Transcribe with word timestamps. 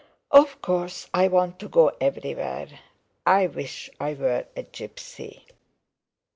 "Of 0.31 0.63
course 0.63 1.07
I 1.13 1.27
want 1.27 1.59
to 1.59 1.67
go 1.67 1.89
everywhere. 2.01 2.69
I 3.23 3.45
wish 3.45 3.87
I 3.99 4.15
were 4.15 4.47
a 4.55 4.63
gipsy." 4.63 5.45